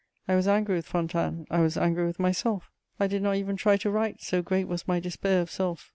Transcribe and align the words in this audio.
I 0.27 0.33
was 0.35 0.47
angry 0.47 0.77
with 0.77 0.87
Fontanes; 0.87 1.45
I 1.51 1.59
was 1.59 1.77
angry 1.77 2.07
with 2.07 2.17
myself; 2.17 2.71
I 2.99 3.05
did 3.05 3.21
not 3.21 3.35
even 3.35 3.55
try 3.55 3.77
to 3.77 3.91
write, 3.91 4.19
so 4.19 4.41
great 4.41 4.67
was 4.67 4.87
my 4.87 4.99
despair 4.99 5.41
of 5.41 5.51
self. 5.51 5.89